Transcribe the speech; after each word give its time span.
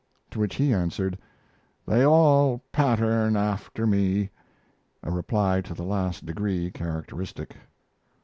To 0.31 0.39
which 0.39 0.55
he 0.55 0.73
answered: 0.73 1.15
"They 1.85 2.03
all 2.03 2.63
pattern 2.71 3.37
after 3.37 3.85
me," 3.85 4.31
a 5.03 5.11
reply 5.11 5.61
to 5.61 5.75
the 5.75 5.83
last 5.83 6.25
degree 6.25 6.71
characteristic. 6.71 7.55